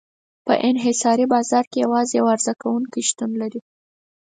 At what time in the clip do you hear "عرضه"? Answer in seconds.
2.33-2.53